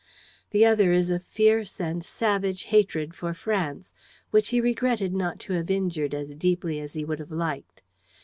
[0.49, 3.93] The other is a fierce and savage hatred for France,
[4.31, 7.83] which he regretted not to have injured as deeply as he would have liked.